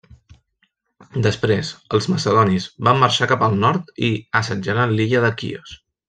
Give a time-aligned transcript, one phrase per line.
[1.25, 1.67] Després,
[1.97, 4.13] els macedonis van marxar cap al nord i
[4.45, 5.77] assetjaren l'illa de Quios.